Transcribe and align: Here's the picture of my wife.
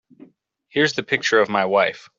Here's 0.69 0.93
the 0.93 1.03
picture 1.03 1.39
of 1.39 1.47
my 1.47 1.65
wife. 1.65 2.09